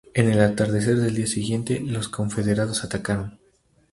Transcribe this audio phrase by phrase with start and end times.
[0.15, 3.37] En el atardecer del día siguiente, los confederados atacaron.